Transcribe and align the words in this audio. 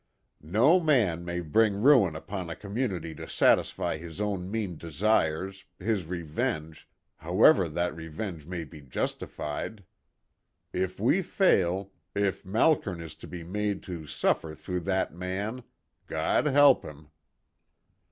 "No 0.41 0.79
man 0.79 1.23
may 1.23 1.41
bring 1.41 1.75
ruin 1.75 2.15
upon 2.15 2.49
a 2.49 2.55
community 2.55 3.13
to 3.13 3.29
satisfy 3.29 3.97
his 3.97 4.19
own 4.19 4.49
mean 4.49 4.75
desires, 4.75 5.65
his 5.77 6.07
revenge, 6.07 6.89
however 7.17 7.69
that 7.69 7.95
revenge 7.95 8.47
may 8.47 8.63
be 8.63 8.81
justified. 8.81 9.83
If 10.73 10.99
we 10.99 11.21
fail, 11.21 11.91
if 12.15 12.43
Malkern 12.43 12.99
is 12.99 13.13
to 13.17 13.27
be 13.27 13.43
made 13.43 13.83
to 13.83 14.07
suffer 14.07 14.55
through 14.55 14.79
that 14.89 15.13
man 15.13 15.61
God 16.07 16.47
help 16.47 16.81
him!" 16.83 17.09